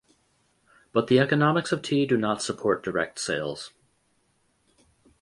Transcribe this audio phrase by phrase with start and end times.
[0.93, 3.71] But the economics of tea do not support direct sales.